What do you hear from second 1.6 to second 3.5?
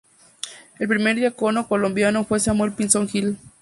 colombiano fue Samuel Pinzón Gil.